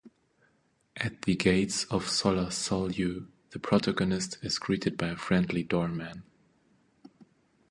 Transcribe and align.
At 0.97 1.21
the 1.21 1.35
gates 1.35 1.83
of 1.91 2.05
Solla 2.07 2.47
Sollew, 2.51 3.27
the 3.51 3.59
protagonist 3.59 4.39
is 4.41 4.57
greeted 4.57 4.97
by 4.97 5.09
a 5.09 5.15
friendly 5.15 5.61
doorman. 5.61 6.23